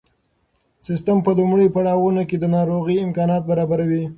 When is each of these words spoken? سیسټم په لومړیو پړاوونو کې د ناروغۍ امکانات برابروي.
سیسټم 0.87 1.17
په 1.25 1.31
لومړیو 1.39 1.73
پړاوونو 1.75 2.21
کې 2.29 2.35
د 2.39 2.45
ناروغۍ 2.55 2.97
امکانات 3.01 3.43
برابروي. 3.51 4.03